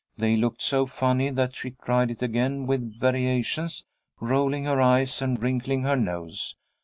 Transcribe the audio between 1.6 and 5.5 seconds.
tried it again with variations, rolling her eyes and